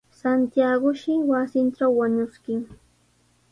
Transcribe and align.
Santiagoshi 0.19 1.13
wasintraw 1.29 1.91
wañuskin. 1.99 2.59